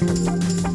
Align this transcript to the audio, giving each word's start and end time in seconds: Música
Música 0.00 0.69